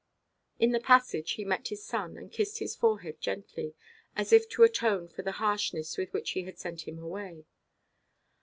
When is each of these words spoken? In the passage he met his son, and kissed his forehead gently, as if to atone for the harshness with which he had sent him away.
In 0.57 0.71
the 0.71 0.79
passage 0.79 1.33
he 1.33 1.45
met 1.45 1.67
his 1.67 1.85
son, 1.85 2.17
and 2.17 2.31
kissed 2.31 2.57
his 2.57 2.75
forehead 2.75 3.21
gently, 3.21 3.75
as 4.15 4.33
if 4.33 4.49
to 4.49 4.63
atone 4.63 5.07
for 5.07 5.21
the 5.21 5.33
harshness 5.33 5.95
with 5.95 6.11
which 6.11 6.31
he 6.31 6.41
had 6.45 6.57
sent 6.57 6.87
him 6.87 6.97
away. 6.97 7.45